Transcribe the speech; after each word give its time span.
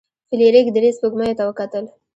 فلیریک 0.29 0.67
درې 0.75 0.89
سپوږمیو 0.95 1.37
ته 1.37 1.43
وکتل. 1.47 1.85